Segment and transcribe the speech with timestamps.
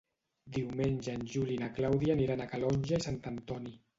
[0.53, 3.77] Diumenge en Juli i na Clàudia aniran a Calonge i Sant Antoni.